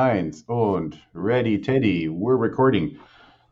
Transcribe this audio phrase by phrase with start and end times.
[0.00, 2.96] Eins und ready, Teddy, we're recording.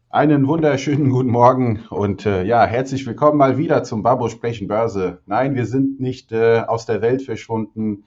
[0.08, 5.20] Einen wunderschönen guten Morgen und äh, ja, herzlich willkommen mal wieder zum Babo Sprechen Börse.
[5.26, 8.04] Nein, wir sind nicht äh, aus der Welt verschwunden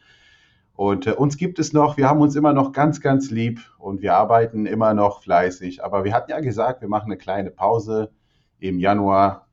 [0.74, 4.02] und äh, uns gibt es noch, wir haben uns immer noch ganz, ganz lieb und
[4.02, 5.84] wir arbeiten immer noch fleißig.
[5.84, 8.10] Aber wir hatten ja gesagt, wir machen eine kleine Pause
[8.58, 9.50] im Januar.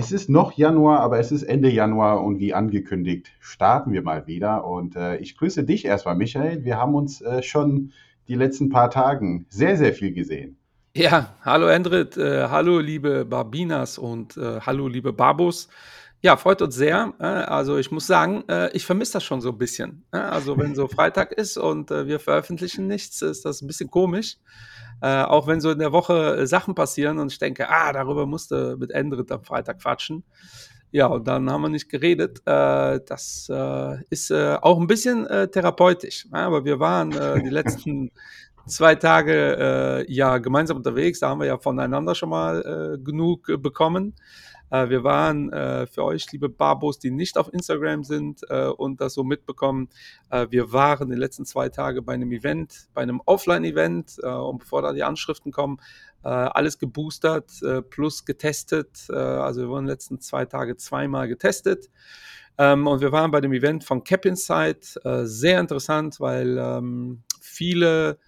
[0.00, 4.28] Es ist noch Januar, aber es ist Ende Januar und wie angekündigt starten wir mal
[4.28, 4.64] wieder.
[4.64, 6.62] Und äh, ich grüße dich erstmal, Michael.
[6.62, 7.90] Wir haben uns äh, schon
[8.28, 10.56] die letzten paar Tagen sehr, sehr viel gesehen.
[10.94, 15.68] Ja, hallo Endrit, äh, hallo liebe Barbinas und äh, hallo liebe Babos.
[16.22, 17.12] Ja, freut uns sehr.
[17.18, 20.04] Äh, also ich muss sagen, äh, ich vermisse das schon so ein bisschen.
[20.12, 24.36] Also wenn so Freitag ist und wir veröffentlichen nichts, ist das ein bisschen komisch.
[25.00, 28.90] Auch wenn so in der Woche Sachen passieren und ich denke, ah, darüber musste mit
[28.90, 30.24] Endrit am Freitag quatschen.
[30.90, 32.40] Ja, und dann haben wir nicht geredet.
[32.46, 36.26] Äh, das äh, ist äh, auch ein bisschen therapeutisch.
[36.30, 38.10] aber wir waren die letzten
[38.66, 41.20] zwei Tage ja gemeinsam unterwegs.
[41.20, 44.14] Da haben wir ja voneinander schon mal genug bekommen.
[44.70, 45.50] Wir waren
[45.86, 49.88] für euch, liebe Babos, die nicht auf Instagram sind und das so mitbekommen,
[50.30, 54.18] wir waren die letzten zwei Tage bei einem Event, bei einem Offline-Event.
[54.22, 55.78] und bevor da die Anschriften kommen,
[56.24, 59.06] äh, alles geboostert äh, plus getestet.
[59.08, 61.88] Äh, also wir wurden in den letzten zwei Tage zweimal getestet.
[62.58, 64.98] Ähm, und wir waren bei dem Event von Cap Insight.
[65.04, 68.18] Äh, sehr interessant, weil ähm, viele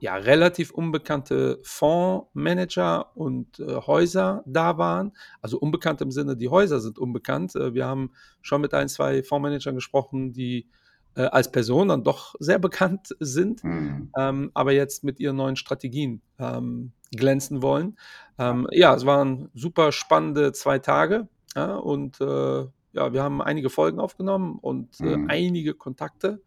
[0.00, 5.12] ja, relativ unbekannte Fondsmanager und äh, Häuser da waren.
[5.42, 7.56] Also unbekannt im Sinne, die Häuser sind unbekannt.
[7.56, 10.68] Äh, wir haben schon mit ein, zwei Fondsmanagern gesprochen, die
[11.16, 14.10] äh, als Person dann doch sehr bekannt sind, mhm.
[14.16, 17.98] ähm, aber jetzt mit ihren neuen Strategien ähm, glänzen wollen.
[18.38, 23.68] Ähm, ja, es waren super spannende zwei Tage ja, und äh, ja, wir haben einige
[23.68, 25.28] Folgen aufgenommen und äh, mhm.
[25.28, 26.40] einige Kontakte.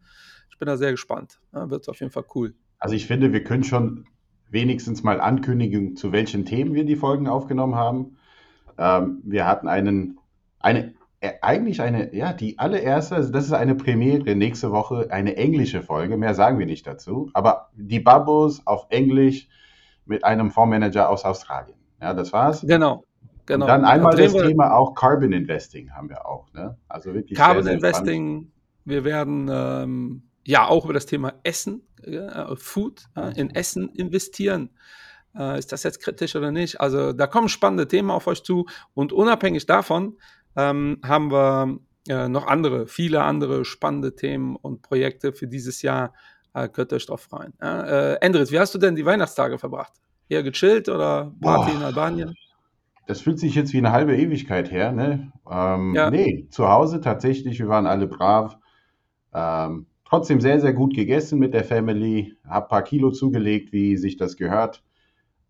[0.50, 1.40] Ich bin da sehr gespannt.
[1.52, 2.54] Ja, wird auf jeden Fall cool.
[2.82, 4.06] Also ich finde, wir können schon
[4.50, 8.16] wenigstens mal ankündigen, zu welchen Themen wir die Folgen aufgenommen haben.
[8.76, 10.18] Ähm, wir hatten einen,
[10.58, 15.36] eine äh, eigentlich eine, ja, die allererste, also das ist eine Premiere nächste Woche, eine
[15.36, 19.48] englische Folge, mehr sagen wir nicht dazu, aber die Babos auf Englisch
[20.04, 21.78] mit einem Fondsmanager aus Australien.
[22.00, 22.62] Ja, das war's.
[22.62, 23.04] Genau.
[23.46, 23.66] Genau.
[23.66, 26.52] Und dann einmal das Thema auch Carbon Investing haben wir auch.
[26.52, 26.76] Ne?
[26.88, 28.50] Also wirklich Carbon sehr, sehr Investing,
[28.84, 34.70] wir werden ähm, ja auch über das Thema Essen, äh, Food, äh, in Essen investieren.
[35.36, 36.80] Äh, ist das jetzt kritisch oder nicht?
[36.80, 40.18] Also da kommen spannende Themen auf euch zu und unabhängig davon
[40.56, 46.12] ähm, haben wir äh, noch andere, viele andere spannende Themen und Projekte für dieses Jahr.
[46.54, 47.58] Äh, könnt ihr euch drauf freuen.
[47.60, 49.92] Äh, Endrit, wie hast du denn die Weihnachtstage verbracht?
[50.28, 51.76] Eher gechillt oder Party Boah.
[51.76, 52.34] in Albanien?
[53.06, 55.32] Das fühlt sich jetzt wie eine halbe Ewigkeit her, ne?
[55.50, 56.10] Ähm, ja.
[56.10, 58.56] Nee, zu Hause tatsächlich, wir waren alle brav.
[59.34, 64.16] Ähm, trotzdem sehr, sehr gut gegessen mit der Family, hab paar Kilo zugelegt, wie sich
[64.16, 64.82] das gehört.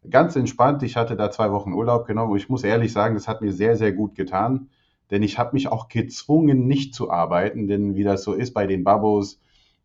[0.08, 3.28] Ganz entspannt, ich hatte da zwei Wochen Urlaub genommen und ich muss ehrlich sagen, das
[3.28, 4.68] hat mir sehr, sehr gut getan
[5.12, 8.66] denn ich habe mich auch gezwungen, nicht zu arbeiten, denn wie das so ist bei
[8.66, 9.42] den Babos,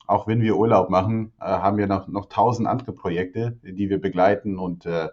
[0.08, 4.00] auch wenn wir Urlaub machen, äh, haben wir noch, noch tausend andere Projekte, die wir
[4.00, 5.10] begleiten und äh,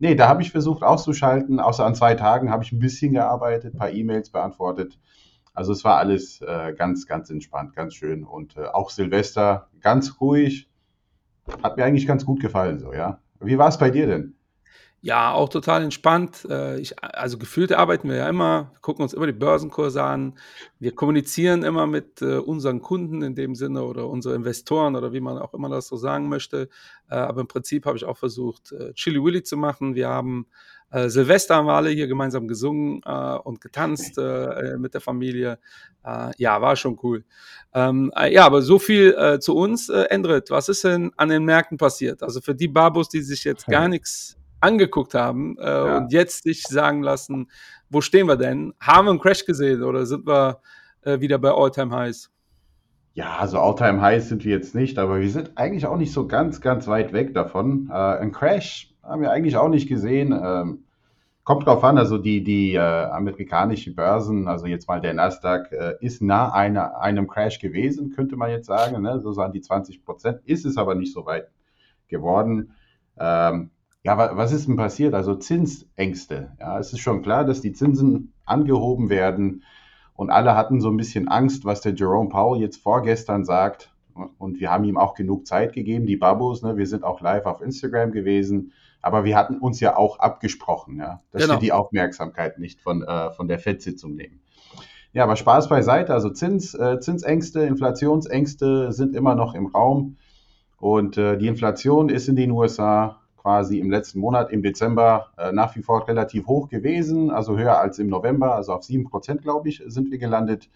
[0.00, 3.78] nee, da habe ich versucht auszuschalten, außer an zwei Tagen habe ich ein bisschen gearbeitet,
[3.78, 4.98] paar E-Mails beantwortet.
[5.54, 10.20] Also es war alles äh, ganz, ganz entspannt, ganz schön und äh, auch Silvester ganz
[10.20, 10.68] ruhig.
[11.62, 13.20] Hat mir eigentlich ganz gut gefallen so, ja.
[13.40, 14.34] Wie war es bei dir denn?
[15.00, 16.46] Ja, auch total entspannt.
[16.48, 20.38] Äh, ich, also gefühlt arbeiten wir ja immer, gucken uns immer die Börsenkurse an.
[20.78, 25.20] Wir kommunizieren immer mit äh, unseren Kunden in dem Sinne oder unsere Investoren oder wie
[25.20, 26.70] man auch immer das so sagen möchte.
[27.10, 29.94] Äh, aber im Prinzip habe ich auch versucht, Chili Willy zu machen.
[29.94, 30.46] Wir haben
[30.94, 34.16] äh, Silvester haben wir alle hier gemeinsam gesungen äh, und getanzt
[34.78, 35.58] mit der Familie.
[36.36, 37.24] ja, war schon cool.
[37.72, 39.88] Ähm, ja, aber so viel zu uns.
[39.88, 42.22] Endrit, was ist denn an den Märkten passiert?
[42.22, 45.96] Also für die Babos, die sich jetzt gar nichts angeguckt haben äh, ja.
[45.98, 47.50] und jetzt sich sagen lassen,
[47.90, 48.72] wo stehen wir denn?
[48.80, 50.60] Haben wir einen Crash gesehen oder sind wir
[51.02, 52.30] äh, wieder bei Alltime Highs?
[53.12, 56.26] Ja, also Alltime Highs sind wir jetzt nicht, aber wir sind eigentlich auch nicht so
[56.26, 57.88] ganz, ganz weit weg davon.
[57.90, 60.32] Äh, ein Crash haben wir eigentlich auch nicht gesehen.
[60.32, 60.83] Ähm,
[61.44, 65.94] kommt drauf an, also die, die äh, amerikanischen Börsen, also jetzt mal der Nasdaq, äh,
[66.00, 69.00] ist nah einer, einem Crash gewesen, könnte man jetzt sagen.
[69.02, 69.20] Ne?
[69.20, 71.48] So sagen die 20 Prozent, ist es aber nicht so weit
[72.08, 72.72] geworden.
[73.18, 73.70] Ähm,
[74.02, 75.14] ja, was ist denn passiert?
[75.14, 76.52] Also Zinsängste.
[76.60, 79.62] Ja, es ist schon klar, dass die Zinsen angehoben werden
[80.14, 83.90] und alle hatten so ein bisschen Angst, was der Jerome Powell jetzt vorgestern sagt.
[84.38, 86.62] Und wir haben ihm auch genug Zeit gegeben, die Babos.
[86.62, 86.76] Ne?
[86.76, 88.72] Wir sind auch live auf Instagram gewesen.
[89.04, 91.54] Aber wir hatten uns ja auch abgesprochen, ja, dass genau.
[91.54, 94.40] wir die Aufmerksamkeit nicht von, äh, von der FED-Sitzung nehmen.
[95.12, 96.12] Ja, aber Spaß beiseite.
[96.12, 100.16] Also Zins, äh, Zinsängste, Inflationsängste sind immer noch im Raum.
[100.78, 105.52] Und äh, die Inflation ist in den USA quasi im letzten Monat, im Dezember, äh,
[105.52, 109.68] nach wie vor relativ hoch gewesen, also höher als im November, also auf 7%, glaube
[109.68, 110.70] ich, sind wir gelandet.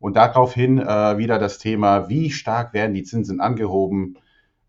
[0.00, 4.16] Und daraufhin äh, wieder das Thema, wie stark werden die Zinsen angehoben?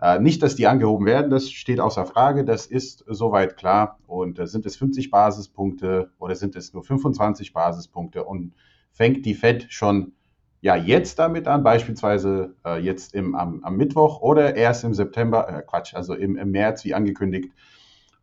[0.01, 3.99] Äh, nicht, dass die angehoben werden, das steht außer Frage, das ist soweit klar.
[4.07, 8.23] Und äh, sind es 50 Basispunkte oder sind es nur 25 Basispunkte?
[8.23, 8.53] Und
[8.91, 10.13] fängt die Fed schon
[10.59, 15.47] ja jetzt damit an, beispielsweise äh, jetzt im, am, am, Mittwoch oder erst im September,
[15.47, 17.51] äh, Quatsch, also im, im, März wie angekündigt.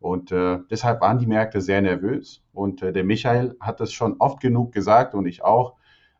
[0.01, 2.41] Und äh, deshalb waren die Märkte sehr nervös.
[2.53, 5.75] Und äh, der Michael hat das schon oft genug gesagt und ich auch,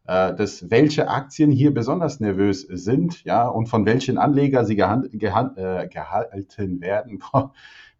[0.09, 5.55] dass welche Aktien hier besonders nervös sind, ja, und von welchen Anlegern sie gehan, gehan,
[5.55, 7.19] äh, gehalten werden.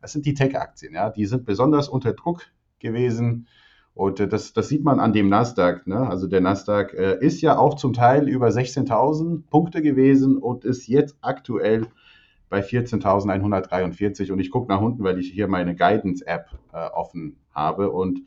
[0.02, 2.44] Das sind die Tech-Aktien, ja, die sind besonders unter Druck
[2.80, 3.48] gewesen.
[3.94, 5.88] Und äh, das, das sieht man an dem Nasdaq.
[5.88, 6.08] Ne?
[6.08, 10.88] Also der Nasdaq äh, ist ja auch zum Teil über 16.000 Punkte gewesen und ist
[10.88, 11.86] jetzt aktuell
[12.50, 14.32] bei 14.143.
[14.32, 17.92] Und ich gucke nach unten, weil ich hier meine Guidance-App äh, offen habe.
[17.92, 18.22] Und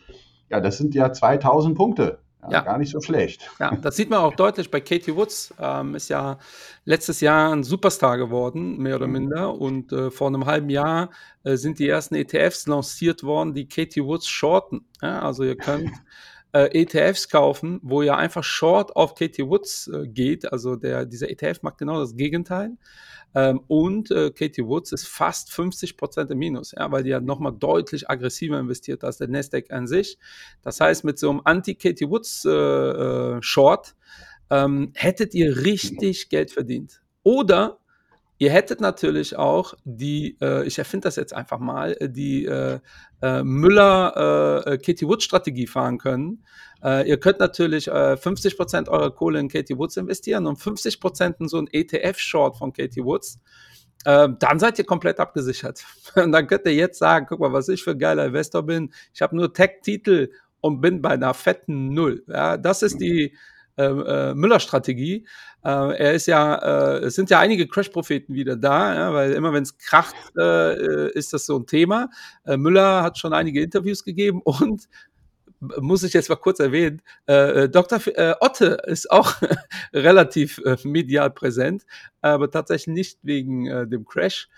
[0.51, 2.19] ja, das sind ja 2.000 Punkte.
[2.43, 3.49] Ja, ja, Gar nicht so schlecht.
[3.61, 5.55] Ja, das sieht man auch deutlich bei Katie Woods.
[5.61, 6.39] Ähm, ist ja
[6.85, 9.13] letztes Jahr ein Superstar geworden, mehr oder mhm.
[9.13, 9.55] minder.
[9.55, 11.11] Und äh, vor einem halben Jahr
[11.45, 14.85] äh, sind die ersten ETFs lanciert worden, die Katie Woods shorten.
[15.01, 15.91] Ja, also ihr könnt
[16.53, 20.53] äh, ETFs kaufen, wo ihr einfach short auf Katie Woods äh, geht.
[20.53, 22.77] Also der, dieser ETF macht genau das Gegenteil.
[23.35, 27.21] Ähm, und äh, Katie Woods ist fast 50 Prozent im Minus, ja, weil die ja
[27.21, 30.19] nochmal deutlich aggressiver investiert als der Nasdaq an sich.
[30.63, 33.95] Das heißt, mit so einem Anti-Katie Woods äh, äh, Short
[34.51, 37.03] ähm, hättet ihr richtig Geld verdient.
[37.23, 37.79] Oder
[38.43, 42.81] Ihr hättet natürlich auch die, äh, ich erfinde das jetzt einfach mal, äh, die äh,
[43.23, 46.45] äh, Müller-Katie äh, Woods-Strategie fahren können.
[46.83, 51.47] Äh, ihr könnt natürlich äh, 50% eurer Kohle in Katie Woods investieren und 50% in
[51.47, 53.39] so ein ETF-Short von Katie Woods.
[54.07, 55.85] Ähm, dann seid ihr komplett abgesichert.
[56.17, 58.93] Und dann könnt ihr jetzt sagen, guck mal, was ich für ein geiler Investor bin.
[59.15, 62.25] Ich habe nur Tech-Titel und bin bei einer fetten Null.
[62.27, 63.37] Ja, das ist die,
[63.77, 65.27] äh, äh, Müller-Strategie.
[65.65, 69.55] Äh, er ist ja, äh, es sind ja einige Crash-Propheten wieder da, ja, weil immer
[69.55, 72.11] wenn es kracht, äh, ist das so ein Thema.
[72.45, 74.89] Äh, Müller hat schon einige Interviews gegeben und
[75.81, 78.01] muss ich jetzt mal kurz erwähnen, äh, Dr.
[78.41, 79.37] Otte ist auch
[79.95, 81.85] relativ äh, medial präsent,
[82.21, 84.49] aber tatsächlich nicht wegen äh, dem Crash,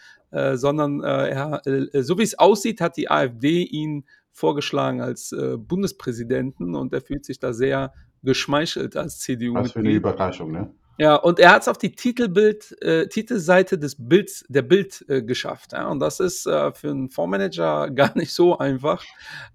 [0.55, 1.63] sondern er,
[2.03, 7.39] so wie es aussieht, hat die AfD ihn vorgeschlagen als Bundespräsidenten und er fühlt sich
[7.39, 7.93] da sehr
[8.25, 9.55] geschmeichelt als CDU.
[9.55, 10.71] Was für eine Überraschung, ne?
[10.97, 15.23] Ja, und er hat es auf die Titelbild, äh, Titelseite des Bilds, der Bild äh,
[15.23, 15.73] geschafft.
[15.73, 15.89] Ja?
[15.89, 19.05] Und das ist äh, für einen Fondsmanager gar nicht so einfach.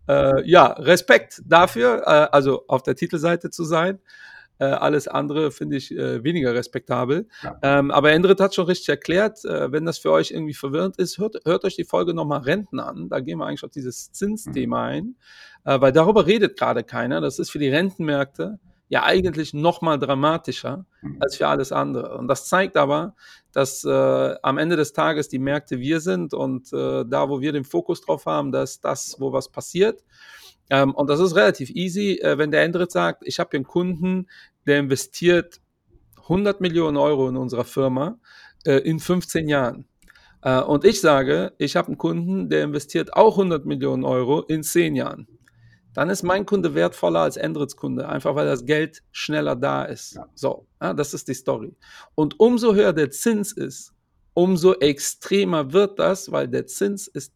[0.07, 3.99] Äh, ja, Respekt dafür, äh, also auf der Titelseite zu sein.
[4.59, 7.27] Äh, alles andere finde ich weniger respektabel.
[7.41, 7.59] Ja.
[7.61, 11.37] Ähm, aber Endrit hat schon richtig erklärt, wenn das für euch irgendwie verwirrend ist, hört,
[11.45, 13.09] hört euch die Folge nochmal Renten an.
[13.09, 15.15] Da gehen wir eigentlich auf dieses Zinsthema mhm.
[15.63, 17.21] ein, weil darüber redet gerade keiner.
[17.21, 18.59] Das ist für die Rentenmärkte
[18.89, 21.17] ja eigentlich noch mal dramatischer mhm.
[21.19, 22.17] als für alles andere.
[22.17, 23.15] Und das zeigt aber,
[23.51, 27.53] dass äh, am Ende des Tages die Märkte wir sind und äh, da, wo wir
[27.53, 30.03] den Fokus drauf haben, dass das, wo was passiert.
[30.69, 33.65] Ähm, und das ist relativ easy, äh, wenn der Endrit sagt, ich habe hier einen
[33.65, 34.27] Kunden,
[34.67, 35.59] der investiert
[36.23, 38.19] 100 Millionen Euro in unserer Firma
[38.65, 39.85] äh, in 15 Jahren.
[40.41, 44.63] Äh, und ich sage, ich habe einen Kunden, der investiert auch 100 Millionen Euro in
[44.63, 45.27] 10 Jahren
[45.93, 50.15] dann ist mein Kunde wertvoller als Endrits Kunde, einfach weil das Geld schneller da ist.
[50.15, 50.29] Ja.
[50.35, 51.75] So, ja, das ist die Story.
[52.15, 53.93] Und umso höher der Zins ist,
[54.33, 57.33] umso extremer wird das, weil der Zins ist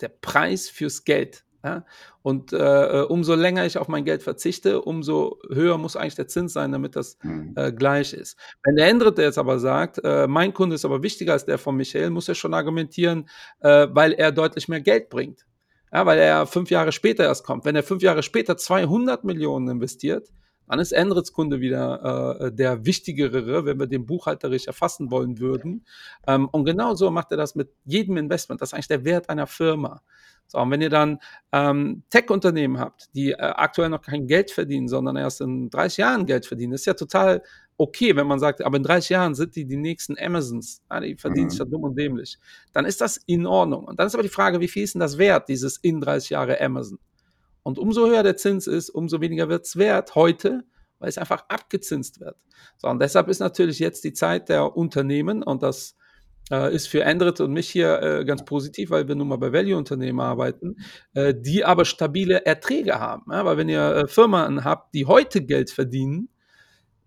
[0.00, 1.44] der Preis fürs Geld.
[1.64, 1.84] Ja?
[2.22, 6.28] Und äh, äh umso länger ich auf mein Geld verzichte, umso höher muss eigentlich der
[6.28, 7.52] Zins sein, damit das mhm.
[7.56, 8.36] äh, gleich ist.
[8.64, 11.76] Wenn der Endrit jetzt aber sagt, äh, mein Kunde ist aber wichtiger als der von
[11.76, 13.28] Michael, muss er schon argumentieren,
[13.60, 15.46] äh, weil er deutlich mehr Geld bringt.
[15.92, 17.64] Ja, weil er fünf Jahre später erst kommt.
[17.66, 20.28] Wenn er fünf Jahre später 200 Millionen investiert,
[20.72, 25.84] dann ist Endrits Kunde wieder äh, der wichtigere, wenn wir den buchhalterisch erfassen wollen würden.
[26.26, 28.62] Ähm, und genau so macht er das mit jedem Investment.
[28.62, 30.00] Das ist eigentlich der Wert einer Firma.
[30.46, 31.18] So, und wenn ihr dann
[31.52, 36.26] ähm, Tech-Unternehmen habt, die äh, aktuell noch kein Geld verdienen, sondern erst in 30 Jahren
[36.26, 37.42] Geld verdienen, ist ja total
[37.78, 41.16] okay, wenn man sagt, aber in 30 Jahren sind die die nächsten Amazons, ja, die
[41.16, 41.66] verdienen sich mhm.
[41.66, 42.38] ja dumm und dämlich,
[42.72, 43.84] dann ist das in Ordnung.
[43.84, 46.30] Und dann ist aber die Frage, wie viel ist denn das wert, dieses in 30
[46.30, 46.98] Jahre Amazon?
[47.62, 50.64] Und umso höher der Zins ist, umso weniger wird es wert heute,
[50.98, 52.36] weil es einfach abgezinst wird.
[52.76, 55.96] So, und deshalb ist natürlich jetzt die Zeit der Unternehmen und das
[56.52, 59.52] äh, ist für Endrit und mich hier äh, ganz positiv, weil wir nun mal bei
[59.52, 60.76] Value-Unternehmen arbeiten,
[61.14, 63.32] äh, die aber stabile Erträge haben.
[63.32, 63.44] Ja?
[63.44, 66.28] Weil wenn ihr äh, Firmen habt, die heute Geld verdienen,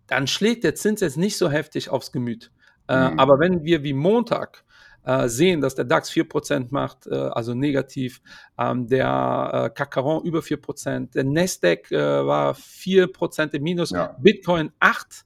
[0.07, 2.51] dann schlägt der Zins jetzt nicht so heftig aufs Gemüt.
[2.87, 3.19] Äh, mhm.
[3.19, 4.63] Aber wenn wir wie Montag
[5.03, 8.21] äh, sehen, dass der DAX 4% macht, also negativ,
[8.57, 14.15] ähm, der äh, Kakaron über 4%, der Nasdaq war 4% im Minus, ja.
[14.19, 15.24] Bitcoin 8%.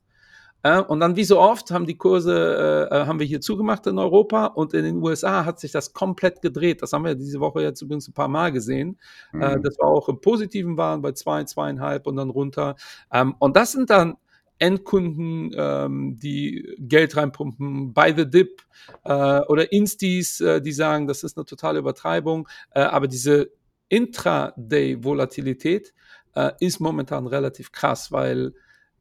[0.63, 3.97] Äh, und dann, wie so oft, haben die Kurse, äh, haben wir hier zugemacht in
[3.97, 6.81] Europa und in den USA hat sich das komplett gedreht.
[6.81, 8.97] Das haben wir diese Woche jetzt übrigens ein paar Mal gesehen.
[9.31, 9.61] Mhm.
[9.63, 12.75] das war auch im Positiven waren bei zwei, zweieinhalb und dann runter.
[13.11, 14.17] Ähm, und das sind dann
[14.59, 18.61] Endkunden, ähm, die Geld reinpumpen, by the dip
[19.05, 22.47] äh, oder Instis, äh, die sagen, das ist eine totale Übertreibung.
[22.71, 23.51] Äh, aber diese
[23.87, 25.93] Intraday-Volatilität
[26.35, 28.53] äh, ist momentan relativ krass, weil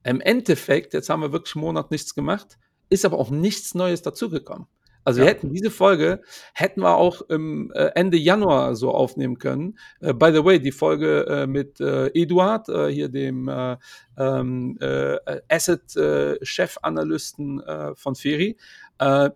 [0.05, 2.57] im Endeffekt, jetzt haben wir wirklich einen Monat nichts gemacht,
[2.88, 4.69] ist aber auch nichts Neues dazugekommen.
[5.05, 5.26] Also ja.
[5.26, 6.21] wir hätten diese Folge,
[6.52, 9.78] hätten wir auch im äh, Ende Januar so aufnehmen können.
[10.00, 13.78] Äh, by the way, die Folge äh, mit äh, Eduard, äh, hier dem äh,
[14.19, 14.76] ähm,
[15.49, 17.62] Asset-Chef-Analysten
[17.95, 18.59] von Feri,
[18.99, 19.33] da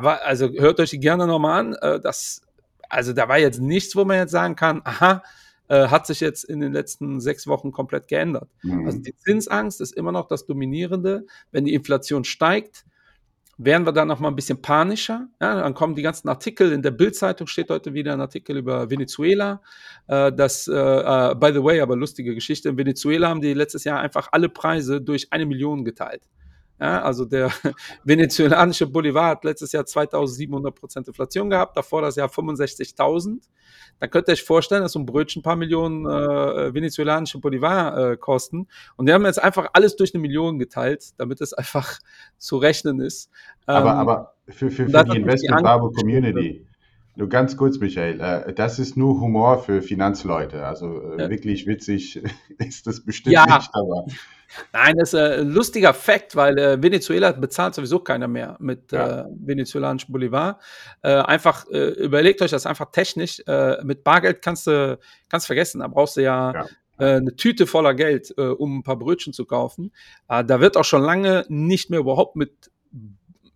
[0.00, 1.76] war, also hört euch die gerne nochmal an.
[2.00, 2.40] das,
[2.88, 5.22] also da war jetzt nichts, wo man jetzt sagen kann, aha,
[5.68, 8.48] hat sich jetzt in den letzten sechs Wochen komplett geändert.
[8.62, 8.86] Mhm.
[8.86, 11.26] Also die Zinsangst ist immer noch das Dominierende.
[11.52, 12.84] Wenn die Inflation steigt,
[13.56, 15.28] werden wir dann noch mal ein bisschen panischer.
[15.40, 16.72] Ja, dann kommen die ganzen Artikel.
[16.72, 19.62] In der Bildzeitung steht heute wieder ein Artikel über Venezuela.
[20.08, 22.68] Äh, das, äh, uh, by the way, aber lustige Geschichte.
[22.68, 26.22] In Venezuela haben die letztes Jahr einfach alle Preise durch eine Million geteilt.
[26.80, 27.50] Ja, also der
[28.04, 33.40] venezuelanische Bolivar hat letztes Jahr 2700 Prozent Inflation gehabt, davor das Jahr 65.000.
[34.00, 38.12] Dann könnt ihr euch vorstellen, dass so ein Brötchen ein paar Millionen äh, venezuelanische Bolivar
[38.12, 38.66] äh, kosten.
[38.96, 41.98] Und die haben jetzt einfach alles durch eine Million geteilt, damit es einfach
[42.38, 43.30] zu rechnen ist.
[43.66, 46.66] Aber, ähm, aber für, für, für die Investment Bravo Community,
[47.16, 50.66] nur ganz kurz, Michael, äh, das ist nur Humor für Finanzleute.
[50.66, 51.30] Also äh, ja.
[51.30, 52.22] wirklich witzig
[52.58, 53.44] ist das bestimmt ja.
[53.44, 54.06] nicht, aber.
[54.72, 59.22] Nein, das ist ein lustiger Fakt, weil äh, Venezuela bezahlt sowieso keiner mehr mit ja.
[59.22, 60.58] äh, venezolanischen Bolivar.
[61.02, 63.40] Äh, einfach, äh, überlegt euch das einfach technisch.
[63.46, 66.66] Äh, mit Bargeld kannst du kannst vergessen, da brauchst du ja, ja.
[66.98, 69.92] Äh, eine Tüte voller Geld, um ein paar Brötchen zu kaufen.
[70.28, 72.70] da wird auch schon lange nicht mehr überhaupt mit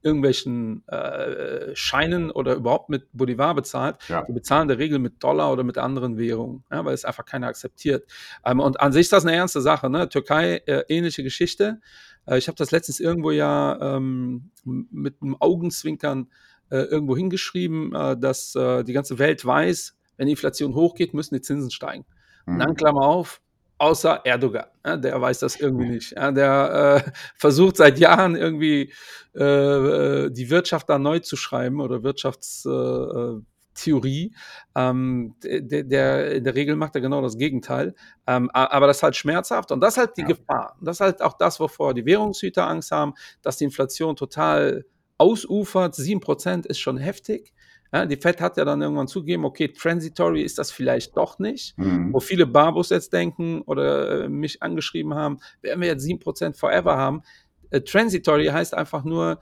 [0.02, 3.96] irgendwelchen äh, Scheinen oder überhaupt mit Bolivar bezahlt.
[4.08, 4.24] Ja.
[4.24, 7.24] Die bezahlen in der Regel mit Dollar oder mit anderen Währungen, ja, weil es einfach
[7.24, 8.08] keiner akzeptiert.
[8.44, 9.90] Ähm, und an sich ist das eine ernste Sache.
[9.90, 10.08] Ne?
[10.08, 11.80] Türkei, äh, ähnliche Geschichte.
[12.26, 16.28] Äh, ich habe das letztens irgendwo ja ähm, mit einem Augenzwinkern
[16.70, 21.34] äh, irgendwo hingeschrieben, äh, dass äh, die ganze Welt weiß, wenn die Inflation hochgeht, müssen
[21.34, 22.04] die Zinsen steigen.
[22.46, 22.52] Mhm.
[22.52, 23.40] Und dann Klammer auf,
[23.78, 24.66] außer Erdogan.
[24.84, 26.12] Ja, der weiß das irgendwie nicht.
[26.12, 28.92] Ja, der äh, versucht seit Jahren irgendwie
[29.34, 34.34] äh, äh die Wirtschaft da neu zu schreiben oder Wirtschaftstheorie.
[34.74, 37.94] Äh, ähm, der, der, in der Regel macht er genau das Gegenteil.
[38.26, 40.28] Ähm, aber das ist halt schmerzhaft und das ist halt die ja.
[40.28, 40.76] Gefahr.
[40.80, 44.84] Das ist halt auch das, wovor die Währungshüter Angst haben, dass die Inflation total
[45.18, 45.94] ausufert.
[45.94, 47.52] 7% ist schon heftig.
[47.92, 51.76] Ja, die Fed hat ja dann irgendwann zugegeben, okay, transitory ist das vielleicht doch nicht.
[51.78, 52.12] Mhm.
[52.12, 56.96] Wo viele Barbos jetzt denken oder äh, mich angeschrieben haben, werden wir jetzt 7% forever
[56.96, 57.22] haben.
[57.70, 59.40] Äh, transitory heißt einfach nur,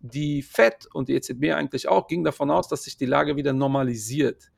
[0.00, 3.52] die Fed und die EZB eigentlich auch gingen davon aus, dass sich die Lage wieder
[3.52, 4.50] normalisiert.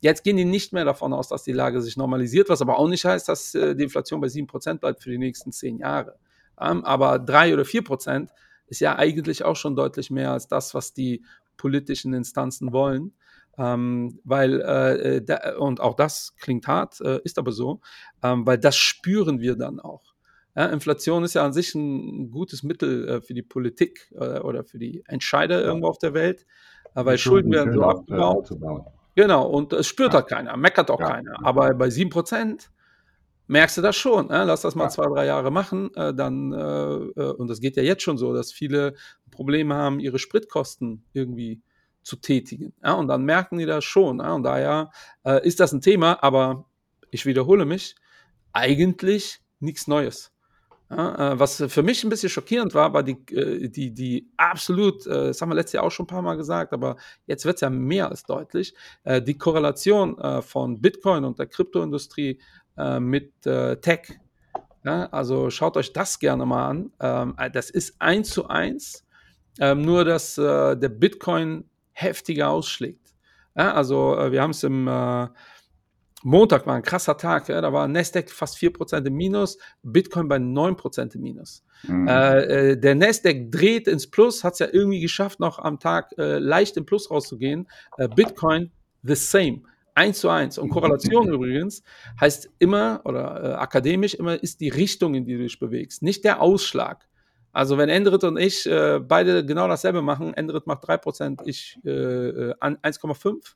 [0.00, 2.88] Jetzt gehen die nicht mehr davon aus, dass die Lage sich normalisiert, was aber auch
[2.88, 6.18] nicht heißt, dass äh, die Inflation bei 7% bleibt für die nächsten 10 Jahre.
[6.60, 8.28] Ähm, aber 3 oder 4%
[8.68, 11.24] ist ja eigentlich auch schon deutlich mehr als das, was die
[11.56, 13.12] politischen Instanzen wollen.
[13.58, 17.80] Ähm, weil, äh, äh, da, und auch das klingt hart, äh, ist aber so,
[18.22, 20.14] ähm, weil das spüren wir dann auch.
[20.54, 24.64] Ja, Inflation ist ja an sich ein gutes Mittel äh, für die Politik äh, oder
[24.64, 25.66] für die Entscheider ja.
[25.66, 26.46] irgendwo auf der Welt,
[26.94, 28.50] äh, weil Schulden werden so abgebaut.
[29.14, 30.20] Genau, und es spürt ja.
[30.20, 31.36] halt keiner, meckert auch keiner.
[31.42, 32.68] Aber bei 7%
[33.46, 34.30] merkst du das schon.
[34.30, 34.44] Äh?
[34.44, 34.90] Lass das mal ja.
[34.90, 38.32] zwei, drei Jahre machen, äh, dann, äh, äh, und das geht ja jetzt schon so,
[38.34, 38.94] dass viele
[39.30, 41.62] Probleme haben, ihre Spritkosten irgendwie
[42.02, 42.72] zu tätigen.
[42.82, 42.94] Ja?
[42.94, 44.18] Und dann merken die das schon.
[44.18, 44.32] Ja?
[44.32, 44.90] Und daher
[45.24, 46.66] äh, ist das ein Thema, aber
[47.10, 47.94] ich wiederhole mich,
[48.52, 50.32] eigentlich nichts Neues.
[50.88, 55.42] Ja, äh, was für mich ein bisschen schockierend war, war die, die, die absolut, das
[55.42, 57.70] haben wir letztes Jahr auch schon ein paar Mal gesagt, aber jetzt wird es ja
[57.70, 58.72] mehr als deutlich,
[59.04, 62.38] die Korrelation von Bitcoin und der Kryptoindustrie
[62.76, 64.18] äh, mit äh, Tech.
[64.84, 66.92] Ja, also schaut euch das gerne mal an.
[67.00, 69.04] Ähm, äh, das ist eins zu eins,
[69.60, 73.14] ähm, nur dass äh, der Bitcoin heftiger ausschlägt.
[73.56, 74.88] Ja, also äh, wir haben es im
[76.26, 80.38] Montag war ein krasser Tag, ja, da war Nasdaq fast 4% im Minus, Bitcoin bei
[80.38, 81.64] 9% im Minus.
[81.84, 82.08] Mhm.
[82.08, 86.38] Äh, der Nasdaq dreht ins Plus, hat es ja irgendwie geschafft, noch am Tag äh,
[86.38, 87.68] leicht im Plus rauszugehen.
[87.96, 88.72] Äh, Bitcoin
[89.04, 89.62] the same.
[89.96, 90.58] Eins zu eins.
[90.58, 91.82] Und Korrelation übrigens
[92.20, 96.22] heißt immer, oder äh, akademisch immer, ist die Richtung, in die du dich bewegst, nicht
[96.22, 97.08] der Ausschlag.
[97.50, 102.52] Also wenn Endrit und ich äh, beide genau dasselbe machen, Endrit macht 3%, ich äh,
[102.60, 103.54] 1,5%,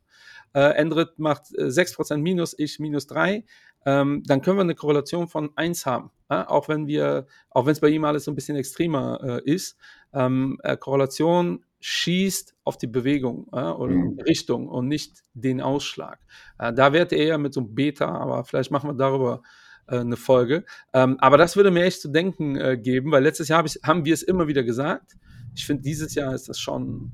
[0.54, 3.44] äh, Endrit macht 6% äh, minus, ich minus 3,
[3.84, 6.10] ähm, dann können wir eine Korrelation von 1 haben.
[6.30, 6.48] Ja?
[6.48, 9.76] Auch wenn wir, auch wenn es bei ihm alles so ein bisschen extremer äh, ist.
[10.14, 14.20] Ähm, äh, Korrelation schießt auf die Bewegung äh, oder mhm.
[14.20, 16.20] Richtung und nicht den Ausschlag.
[16.58, 19.42] Äh, da wäre er eher mit so einem Beta, aber vielleicht machen wir darüber
[19.86, 20.64] äh, eine Folge.
[20.92, 23.80] Ähm, aber das würde mir echt zu denken äh, geben, weil letztes Jahr hab ich,
[23.82, 25.16] haben wir es immer wieder gesagt.
[25.54, 27.12] Ich finde, dieses Jahr ist das schon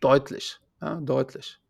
[0.00, 1.60] deutlich, ja, deutlich.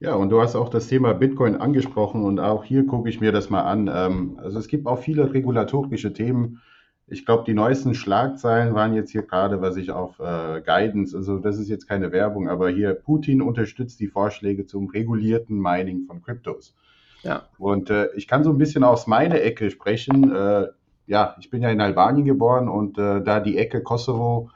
[0.00, 3.32] Ja, und du hast auch das Thema Bitcoin angesprochen und auch hier gucke ich mir
[3.32, 3.90] das mal an.
[3.92, 6.62] Ähm, also es gibt auch viele regulatorische Themen.
[7.08, 11.38] Ich glaube, die neuesten Schlagzeilen waren jetzt hier gerade, was ich auf äh, Guidance, also
[11.38, 16.20] das ist jetzt keine Werbung, aber hier Putin unterstützt die Vorschläge zum regulierten Mining von
[16.20, 16.74] Kryptos.
[17.22, 17.44] Ja.
[17.58, 20.34] Und äh, ich kann so ein bisschen aus meiner Ecke sprechen.
[20.34, 20.66] Äh,
[21.06, 24.50] ja, ich bin ja in Albanien geboren und äh, da die Ecke Kosovo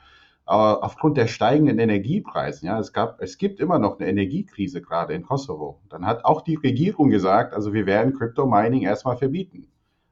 [0.50, 5.14] aber aufgrund der steigenden Energiepreise, ja, es gab, es gibt immer noch eine Energiekrise gerade
[5.14, 5.80] in Kosovo.
[5.88, 9.68] Dann hat auch die Regierung gesagt, also wir werden Crypto Mining erstmal verbieten.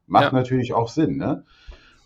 [0.06, 0.38] Macht ja.
[0.38, 1.44] natürlich auch Sinn, ne?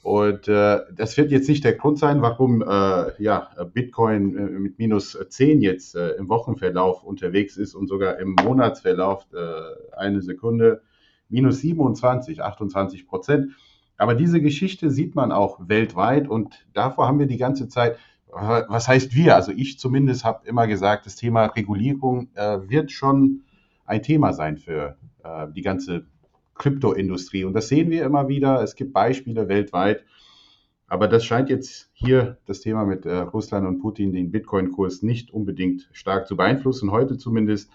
[0.02, 4.78] Und äh, das wird jetzt nicht der Grund sein, warum äh, ja, Bitcoin äh, mit
[4.78, 10.82] minus 10 jetzt äh, im Wochenverlauf unterwegs ist und sogar im Monatsverlauf äh, eine Sekunde
[11.28, 13.52] minus 27, 28 Prozent.
[13.96, 17.96] Aber diese Geschichte sieht man auch weltweit und davor haben wir die ganze Zeit
[18.32, 19.36] was heißt wir?
[19.36, 23.42] Also ich zumindest habe immer gesagt, das Thema Regulierung äh, wird schon
[23.84, 26.06] ein Thema sein für äh, die ganze
[26.54, 27.44] Kryptoindustrie.
[27.44, 28.62] Und das sehen wir immer wieder.
[28.62, 30.04] Es gibt Beispiele weltweit.
[30.86, 35.30] Aber das scheint jetzt hier das Thema mit äh, Russland und Putin den Bitcoin-Kurs nicht
[35.30, 37.70] unbedingt stark zu beeinflussen, heute zumindest.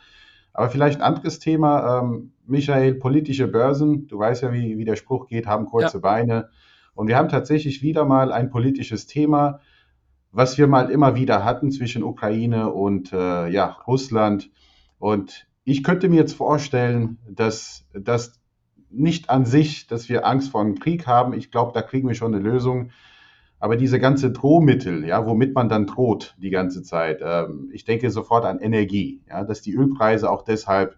[0.54, 4.96] Aber vielleicht ein anderes Thema, ähm, Michael, politische Börsen, du weißt ja, wie, wie der
[4.96, 6.02] Spruch geht, haben kurze ja.
[6.02, 6.50] Beine.
[6.94, 9.62] Und wir haben tatsächlich wieder mal ein politisches Thema,
[10.32, 14.52] was wir mal immer wieder hatten zwischen Ukraine und äh, ja, Russland.
[15.00, 18.40] Und ich könnte mir jetzt vorstellen, dass das
[18.98, 21.34] nicht an sich, dass wir Angst vor einem Krieg haben.
[21.34, 22.92] Ich glaube, da kriegen wir schon eine Lösung.
[23.60, 28.12] Aber diese ganze Drohmittel, ja, womit man dann droht die ganze Zeit, ähm, ich denke
[28.12, 30.96] sofort an Energie, ja, dass die Ölpreise auch deshalb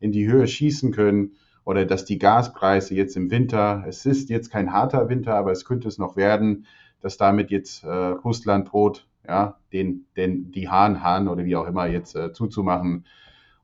[0.00, 1.32] in die Höhe schießen können
[1.64, 5.64] oder dass die Gaspreise jetzt im Winter, es ist jetzt kein harter Winter, aber es
[5.64, 6.66] könnte es noch werden,
[7.00, 11.66] dass damit jetzt äh, Russland droht, ja, den, den, die Hahn, Hahn oder wie auch
[11.66, 13.04] immer jetzt äh, zuzumachen.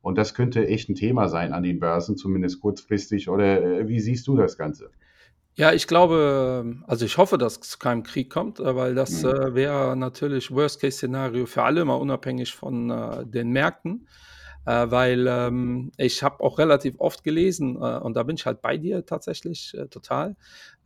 [0.06, 3.28] Und das könnte echt ein Thema sein an den Börsen, zumindest kurzfristig.
[3.28, 4.90] Oder äh, wie siehst du das Ganze?
[5.56, 9.30] Ja, ich glaube, also ich hoffe, dass es zu keinem Krieg kommt, weil das mhm.
[9.30, 14.06] äh, wäre natürlich Worst-Case-Szenario für alle, mal unabhängig von äh, den Märkten
[14.66, 18.60] äh, weil ähm, ich habe auch relativ oft gelesen, äh, und da bin ich halt
[18.60, 20.36] bei dir tatsächlich äh, total.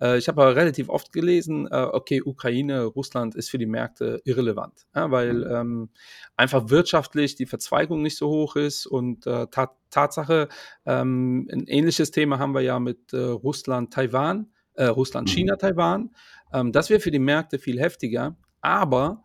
[0.01, 4.87] Äh, ich habe relativ oft gelesen, äh, okay, Ukraine, Russland ist für die Märkte irrelevant,
[4.93, 5.51] weil mhm.
[5.51, 5.89] ähm,
[6.37, 10.47] einfach wirtschaftlich die Verzweigung nicht so hoch ist und äh, ta Tatsache,
[10.87, 15.33] ähm, ein ähnliches Thema haben wir ja mit Russland, Taiwan, Russland, mhm.
[15.33, 16.11] China, Taiwan.
[16.53, 19.25] Ähm, das wäre für die Märkte viel heftiger, aber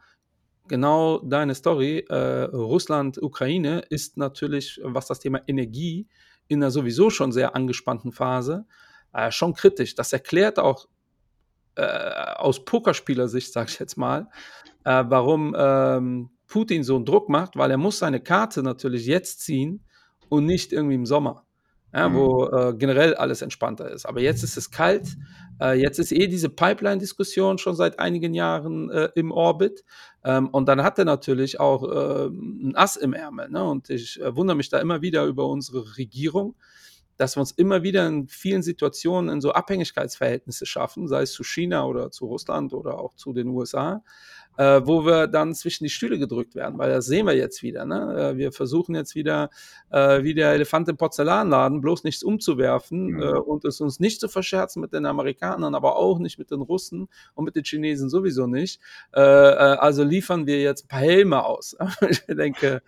[0.68, 6.08] genau deine Story, äh, Russland, Ukraine, ist natürlich, was das Thema Energie
[6.48, 8.66] in einer sowieso schon sehr angespannten Phase,
[9.14, 9.96] äh, schon kritisch.
[9.96, 10.88] Das erklärt auch
[11.76, 11.82] äh,
[12.38, 14.28] aus Pokerspielersicht, sage ich jetzt mal,
[14.84, 19.42] äh, warum ähm, Putin so einen Druck macht, weil er muss seine Karte natürlich jetzt
[19.42, 19.84] ziehen
[20.30, 21.46] und nicht irgendwie im Sommer
[21.96, 22.16] ja, mhm.
[22.16, 24.06] wo äh, generell alles entspannter ist.
[24.06, 25.16] Aber jetzt ist es kalt.
[25.62, 29.84] Äh, jetzt ist eh diese Pipeline-Diskussion schon seit einigen Jahren äh, im Orbit.
[30.24, 33.50] Ähm, und dann hat er natürlich auch äh, ein Ass im Ärmel.
[33.50, 33.64] Ne?
[33.64, 36.56] Und ich äh, wundere mich da immer wieder über unsere Regierung,
[37.18, 41.44] dass wir uns immer wieder in vielen Situationen in so Abhängigkeitsverhältnisse schaffen, sei es zu
[41.44, 44.04] China oder zu Russland oder auch zu den USA,
[44.58, 47.86] äh, wo wir dann zwischen die Stühle gedrückt werden, weil das sehen wir jetzt wieder.
[47.86, 48.32] Ne?
[48.34, 49.50] Äh, wir versuchen jetzt wieder
[49.92, 53.22] äh, wie der Elefant im Porzellanladen bloß nichts umzuwerfen mhm.
[53.22, 56.62] äh, und es uns nicht zu verscherzen mit den Amerikanern, aber auch nicht mit den
[56.62, 58.80] Russen und mit den Chinesen sowieso nicht.
[59.14, 61.76] Äh, äh, also liefern wir jetzt ein paar Helme aus.
[62.10, 62.82] ich denke,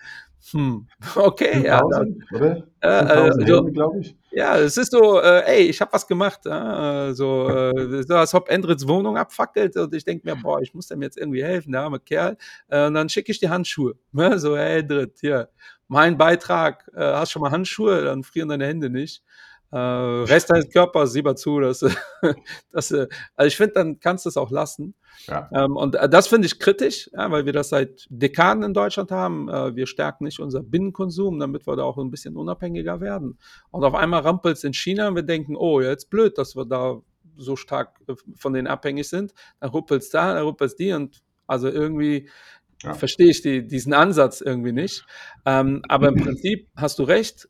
[0.51, 1.81] hm, okay, ja.
[1.89, 2.67] Dann, oder?
[2.81, 4.15] Äh, äh, glaube ich.
[4.31, 6.41] Ja, es ist so, äh, ey, ich habe was gemacht.
[6.45, 7.13] Ja?
[7.13, 10.87] So, äh, so, als ob Endrits Wohnung abfackelt und ich denke mir, boah, ich muss
[10.87, 12.37] dem jetzt irgendwie helfen, der arme Kerl.
[12.67, 13.95] Äh, und dann schicke ich die Handschuhe.
[14.11, 14.39] Ne?
[14.39, 15.49] So, hey, Endrit, hier,
[15.87, 19.23] mein Beitrag, äh, hast schon mal Handschuhe, dann frieren deine Hände nicht.
[19.71, 21.79] Äh, Rest deines Körpers, sieh mal zu, dass,
[22.71, 24.95] dass also ich finde, dann kannst du es auch lassen.
[25.27, 25.49] Ja.
[25.53, 29.11] Ähm, und äh, das finde ich kritisch, ja, weil wir das seit Dekaden in Deutschland
[29.11, 29.49] haben.
[29.49, 33.37] Äh, wir stärken nicht unser Binnenkonsum, damit wir da auch ein bisschen unabhängiger werden.
[33.71, 36.65] Und auf einmal rampelt es in China und wir denken, oh, jetzt blöd, dass wir
[36.65, 37.01] da
[37.35, 39.33] so stark äh, von denen abhängig sind.
[39.59, 42.29] Dann ruppelt es da, dann ruppelt es die und also irgendwie
[42.83, 42.93] ja.
[42.93, 45.05] verstehe ich die, diesen Ansatz irgendwie nicht.
[45.45, 47.49] Ähm, aber im Prinzip hast du recht, äh,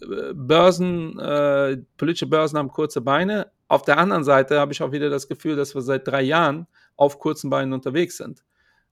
[0.00, 3.50] Börsen, äh, politische Börsen haben kurze Beine.
[3.68, 6.66] Auf der anderen Seite habe ich auch wieder das Gefühl, dass wir seit drei Jahren
[6.96, 8.44] auf kurzen Beinen unterwegs sind.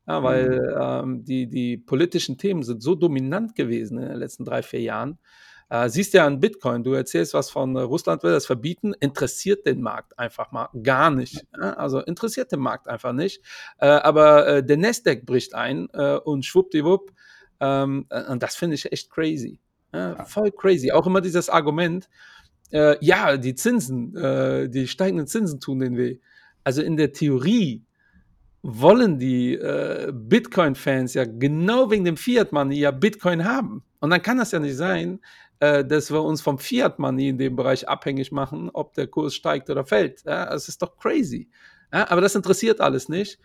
[0.07, 0.77] Ja, weil mhm.
[0.81, 5.19] ähm, die, die politischen Themen sind so dominant gewesen in den letzten drei, vier Jahren.
[5.69, 9.67] Äh, siehst ja an Bitcoin, du erzählst was von äh, Russland will das verbieten, interessiert
[9.67, 11.45] den Markt einfach mal gar nicht.
[11.61, 11.73] Ja?
[11.73, 13.43] Also interessiert den Markt einfach nicht.
[13.79, 17.13] Äh, aber äh, der Nasdaq bricht ein äh, und schwuppdiwupp.
[17.59, 19.59] Ähm, äh, und das finde ich echt crazy.
[19.97, 20.25] Ja?
[20.25, 20.93] Voll crazy.
[20.93, 22.09] Auch immer dieses Argument,
[22.71, 24.13] ja, die Zinsen,
[24.71, 26.19] die steigenden Zinsen tun den weh.
[26.65, 27.85] Also in der Theorie
[28.63, 33.85] wollen die äh, Bitcoin-Fans ja genau wegen dem Fiat-Money ja Bitcoin haben.
[34.01, 35.21] Und dann kann das ja nicht sein,
[35.61, 39.71] äh, dass wir uns vom Fiat-Money in dem Bereich abhängig machen, ob der Kurs steigt
[39.71, 40.25] oder fällt.
[40.25, 41.49] Ja, das ist doch crazy.
[41.93, 43.39] Ja, aber das interessiert alles nicht.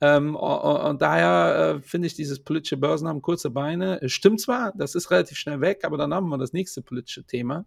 [0.00, 4.00] Ähm, und daher äh, finde ich dieses politische Börsen haben kurze Beine.
[4.06, 7.66] Stimmt zwar, das ist relativ schnell weg, aber dann haben wir das nächste politische Thema,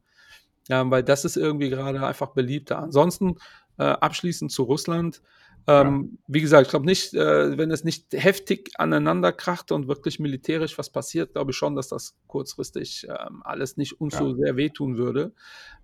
[0.70, 2.80] ähm, weil das ist irgendwie gerade einfach beliebter.
[2.80, 3.36] Ansonsten
[3.78, 5.22] äh, abschließend zu Russland.
[5.68, 6.20] Ähm, ja.
[6.28, 10.78] Wie gesagt, ich glaube nicht, äh, wenn es nicht heftig aneinander kracht und wirklich militärisch
[10.78, 14.20] was passiert, glaube ich schon, dass das kurzfristig ähm, alles nicht uns ja.
[14.22, 15.34] so sehr wehtun würde,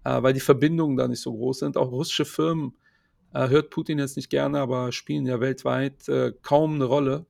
[0.04, 1.78] äh, weil die Verbindungen da nicht so groß sind.
[1.78, 2.87] Auch russische Firmen äh,
[3.34, 7.26] hört Putin jetzt nicht gerne, aber spielen ja weltweit äh, kaum eine Rolle.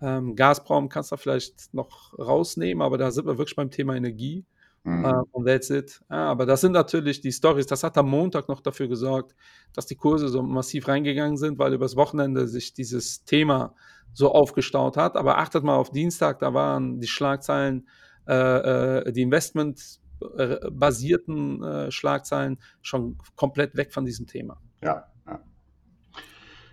[0.00, 4.44] Ähm, Gazprom kannst du vielleicht noch rausnehmen, aber da sind wir wirklich beim Thema Energie.
[4.84, 5.04] Mhm.
[5.04, 6.00] Uh, und that's it.
[6.10, 7.66] Ja, aber das sind natürlich die Stories.
[7.66, 9.34] Das hat am Montag noch dafür gesorgt,
[9.74, 13.74] dass die Kurse so massiv reingegangen sind, weil übers Wochenende sich dieses Thema
[14.14, 15.16] so aufgestaut hat.
[15.16, 17.88] Aber achtet mal auf Dienstag, da waren die Schlagzeilen,
[18.26, 24.60] äh, äh, die investmentbasierten äh, Schlagzeilen schon komplett weg von diesem Thema.
[24.80, 25.08] Ja,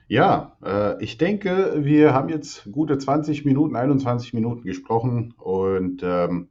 [0.07, 0.57] ja.
[0.63, 6.49] Äh, ich denke, wir haben jetzt gute 20 Minuten, 21 Minuten gesprochen und ähm,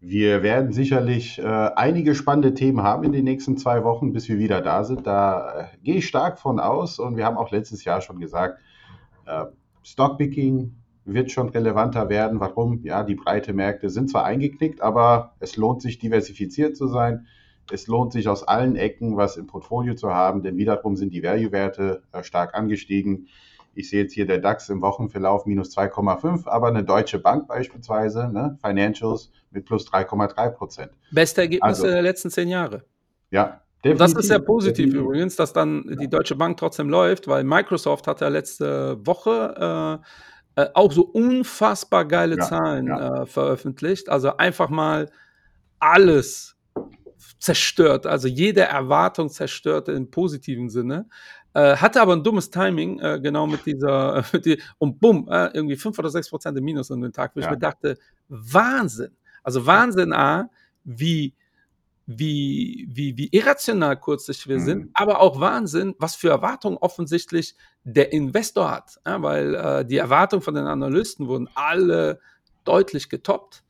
[0.00, 4.38] wir werden sicherlich äh, einige spannende Themen haben in den nächsten zwei Wochen, bis wir
[4.38, 5.06] wieder da sind.
[5.06, 8.60] Da äh, gehe ich stark von aus und wir haben auch letztes Jahr schon gesagt,
[9.26, 9.46] äh,
[9.82, 12.38] Stockpicking wird schon relevanter werden.
[12.38, 12.84] Warum?
[12.84, 17.26] Ja, die breite Märkte sind zwar eingeknickt, aber es lohnt sich, diversifiziert zu sein.
[17.70, 21.22] Es lohnt sich aus allen Ecken was im Portfolio zu haben, denn wiederum sind die
[21.22, 23.28] Value-Werte äh, stark angestiegen.
[23.74, 28.28] Ich sehe jetzt hier der DAX im Wochenverlauf minus 2,5, aber eine Deutsche Bank beispielsweise,
[28.32, 30.92] ne, Financials mit plus 3,3 Prozent.
[31.12, 32.84] Beste Ergebnisse also, der letzten zehn Jahre.
[33.30, 33.98] Ja, Definitiv.
[33.98, 35.00] Das ist sehr positiv definitiv.
[35.02, 35.94] übrigens, dass dann ja.
[35.94, 40.00] die Deutsche Bank trotzdem läuft, weil Microsoft hat ja letzte Woche
[40.56, 43.22] äh, äh, auch so unfassbar geile ja, Zahlen ja.
[43.22, 44.08] Äh, veröffentlicht.
[44.08, 45.08] Also einfach mal
[45.78, 46.56] alles
[47.38, 51.06] zerstört, also jede Erwartung zerstört im positiven Sinne.
[51.54, 55.50] Äh, hatte aber ein dummes Timing, äh, genau mit dieser, mit die, und bumm, äh,
[55.54, 57.46] irgendwie 5 oder 6 Prozent im Minus an den Tag, wo ja.
[57.46, 57.96] ich mir dachte,
[58.28, 59.16] Wahnsinn.
[59.42, 60.50] Also Wahnsinn A,
[60.84, 61.34] wie,
[62.06, 64.64] wie, wie, wie irrational kurzsichtig wir mhm.
[64.64, 68.98] sind, aber auch Wahnsinn, was für Erwartungen offensichtlich der Investor hat.
[69.06, 72.20] Ja, weil äh, die Erwartungen von den Analysten wurden alle
[72.64, 73.62] deutlich getoppt.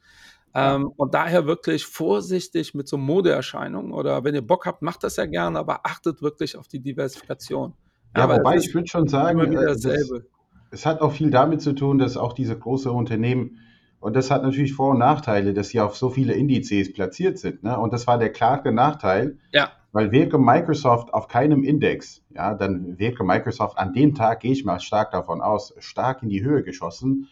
[0.54, 5.16] Ähm, und daher wirklich vorsichtig mit so Modeerscheinungen oder wenn ihr Bock habt, macht das
[5.16, 7.74] ja gerne, aber achtet wirklich auf die Diversifikation.
[8.16, 10.26] Ja, ja wobei ich würde schon sagen, äh, dasselbe.
[10.70, 13.58] es hat auch viel damit zu tun, dass auch diese großen Unternehmen,
[14.00, 17.64] und das hat natürlich Vor- und Nachteile, dass sie auf so viele Indizes platziert sind.
[17.64, 17.78] Ne?
[17.78, 19.38] Und das war der klare Nachteil.
[19.52, 19.72] Ja.
[19.92, 24.64] Weil wäre Microsoft auf keinem Index, ja, dann wäre Microsoft an dem Tag, gehe ich
[24.64, 27.28] mal stark davon aus, stark in die Höhe geschossen.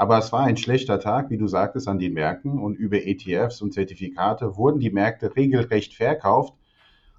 [0.00, 3.60] Aber es war ein schlechter Tag, wie du sagtest, an den Märkten und über ETFs
[3.60, 6.54] und Zertifikate wurden die Märkte regelrecht verkauft.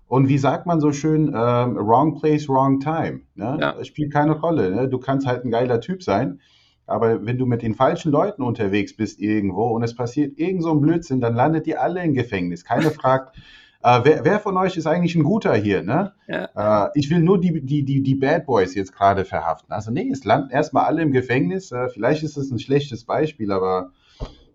[0.08, 3.22] Und wie sagt man so schön, ähm, wrong place, wrong time.
[3.36, 3.60] Ne?
[3.62, 3.74] Ja.
[3.74, 4.72] Das spielt keine Rolle.
[4.72, 4.90] Ne?
[4.90, 6.40] Du kannst halt ein geiler Typ sein,
[6.88, 10.72] aber wenn du mit den falschen Leuten unterwegs bist irgendwo und es passiert irgend so
[10.72, 12.66] ein Blödsinn, dann landet ihr alle im Gefängnis.
[12.66, 13.38] Keiner fragt,
[13.84, 15.84] äh, wer, wer, von euch ist eigentlich ein guter hier?
[15.84, 16.14] Ne?
[16.28, 16.86] Ja.
[16.86, 19.72] Äh, ich will nur die, die, die, die Bad Boys jetzt gerade verhaften.
[19.74, 21.72] Also nee, es landen erstmal alle im Gefängnis.
[21.72, 23.92] Äh, vielleicht ist das ein schlechtes Beispiel, aber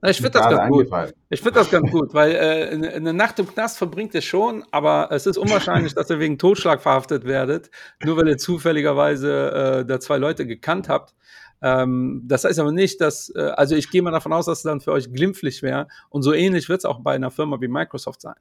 [0.05, 0.89] ich finde das ganz gut.
[1.31, 5.09] Ich finde das ganz gut, weil äh, eine Nacht im Knast verbringt es schon, aber
[5.11, 7.71] es ist unwahrscheinlich, dass ihr wegen Totschlag verhaftet werdet,
[8.05, 11.15] nur weil ihr zufälligerweise äh, da zwei Leute gekannt habt.
[11.63, 14.65] Ähm, das heißt aber nicht, dass, äh, also ich gehe mal davon aus, dass es
[14.65, 17.69] dann für euch glimpflich wäre und so ähnlich wird es auch bei einer Firma wie
[17.69, 18.37] Microsoft sein.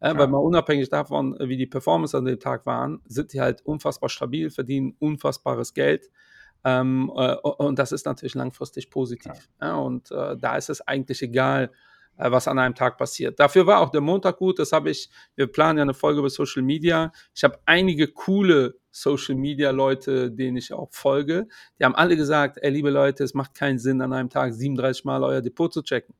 [0.00, 3.64] Äh, weil mal unabhängig davon, wie die Performance an dem Tag waren, sind die halt
[3.64, 6.10] unfassbar stabil, verdienen unfassbares Geld.
[6.64, 9.32] Ähm, äh, und das ist natürlich langfristig positiv.
[9.60, 9.68] Ja.
[9.68, 11.70] Ja, und äh, da ist es eigentlich egal,
[12.16, 13.40] äh, was an einem Tag passiert.
[13.40, 14.58] Dafür war auch der Montag gut.
[14.58, 17.12] Das habe ich, wir planen ja eine Folge über Social Media.
[17.34, 21.46] Ich habe einige coole Social Media Leute, denen ich auch folge.
[21.78, 25.04] Die haben alle gesagt, ey, liebe Leute, es macht keinen Sinn, an einem Tag 37
[25.04, 26.14] Mal euer Depot zu checken.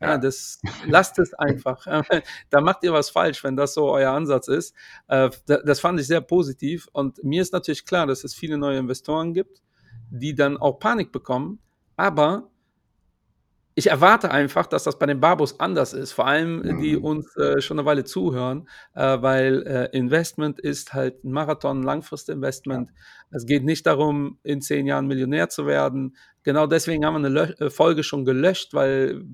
[0.00, 1.84] Ja, das lasst es einfach.
[2.50, 4.74] da macht ihr was falsch, wenn das so euer Ansatz ist.
[5.08, 6.88] Äh, das fand ich sehr positiv.
[6.92, 9.62] Und mir ist natürlich klar, dass es viele neue Investoren gibt,
[10.10, 11.60] die dann auch Panik bekommen.
[11.96, 12.49] Aber
[13.80, 17.04] ich erwarte einfach, dass das bei den Babos anders ist, vor allem die mhm.
[17.04, 21.82] uns äh, schon eine Weile zuhören, äh, weil äh, Investment ist halt ein Marathon, ein
[21.82, 22.90] Langfristinvestment.
[22.90, 22.96] Ja.
[23.30, 26.14] Es geht nicht darum, in zehn Jahren Millionär zu werden.
[26.42, 29.24] Genau deswegen haben wir eine Lö äh, Folge schon gelöscht, weil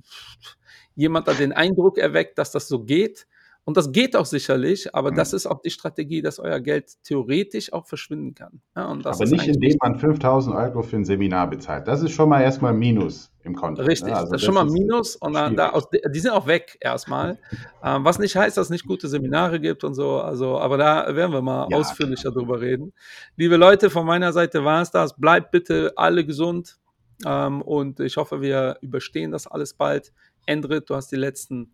[0.95, 3.27] jemand hat den Eindruck erweckt, dass das so geht.
[3.67, 5.17] Und das geht auch sicherlich, aber mhm.
[5.17, 8.61] das ist auch die Strategie, dass euer Geld theoretisch auch verschwinden kann.
[8.77, 11.89] Ja, aber nicht, indem man 5000 Euro für ein Seminar bezahlt.
[11.89, 13.83] Das ist schon mal erstmal Minus im Konto.
[13.83, 13.89] Ne?
[13.89, 14.19] Richtig, ne?
[14.19, 17.41] also das ist schon mal Minus und dann da aus, die sind auch weg erstmal.
[17.83, 20.21] ähm, was nicht heißt, dass es nicht gute Seminare gibt und so.
[20.21, 22.35] Also, aber da werden wir mal ja, ausführlicher klar.
[22.35, 22.93] drüber reden.
[23.35, 25.17] Liebe Leute, von meiner Seite war es das.
[25.17, 26.79] Bleibt bitte alle gesund
[27.27, 30.13] ähm, und ich hoffe, wir überstehen das alles bald.
[30.47, 31.73] Endrit, du hast die letzten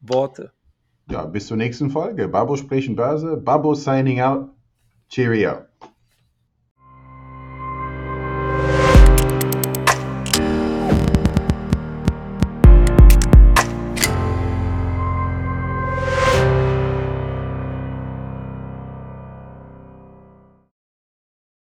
[0.00, 0.50] Worte.
[1.10, 2.28] Ja, bis zur nächsten Folge.
[2.28, 3.36] Babo sprechen Börse.
[3.38, 4.50] Babo signing out.
[5.08, 5.62] Cheerio.